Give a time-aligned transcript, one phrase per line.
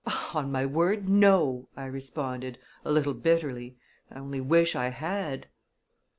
[0.33, 3.77] "On my word, no," I responded, a little bitterly.
[4.09, 5.45] "I only wish I had!"